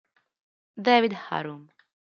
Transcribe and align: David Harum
David 0.81 1.13
Harum 1.29 1.69